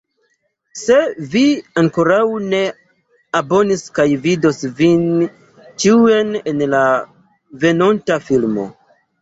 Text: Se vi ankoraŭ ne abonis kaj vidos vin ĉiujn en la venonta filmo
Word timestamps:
Se 0.83 0.95
vi 1.33 1.41
ankoraŭ 1.81 2.21
ne 2.53 2.61
abonis 3.41 3.85
kaj 3.99 4.07
vidos 4.25 4.65
vin 4.81 5.05
ĉiujn 5.85 6.35
en 6.55 6.65
la 6.77 6.83
venonta 7.67 8.21
filmo 8.33 8.71